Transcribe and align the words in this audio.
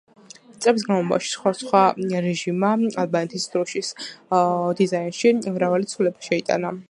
წლების 0.63 0.85
განმავლობაში, 0.85 1.27
სხვადასხვა 1.33 1.81
რეჟიმმა, 2.27 2.71
ალბანეთის 3.03 3.47
დროშის 3.57 3.93
დიზაინში 4.81 5.35
მრავალი 5.59 5.93
ცვლილება 5.93 6.29
შეიტანა. 6.31 6.79